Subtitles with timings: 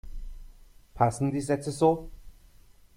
[0.95, 2.09] Passen die Sätze so?